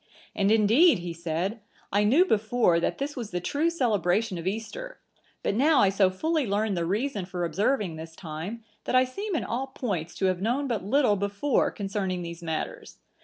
[0.33, 1.59] "And indeed," he said,
[1.93, 4.99] "I knew before, that this was the true celebration of Easter,
[5.43, 9.35] but now I so fully learn the reason for observing this time, that I seem
[9.35, 12.97] in all points to have known but little before concerning these matters.